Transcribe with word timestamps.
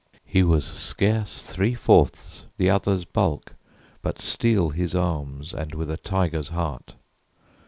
He 0.25 0.41
was 0.41 0.65
scarce 0.65 1.43
Three 1.43 1.75
fourths 1.75 2.45
the 2.57 2.71
other's 2.71 3.05
bulk, 3.05 3.53
but 4.01 4.17
steel 4.17 4.71
his 4.71 4.95
arms, 4.95 5.53
And 5.53 5.75
with 5.75 5.91
a 5.91 5.97
tiger's 5.97 6.49
heart. 6.49 6.95